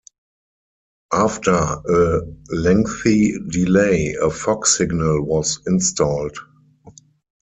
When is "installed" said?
5.67-6.35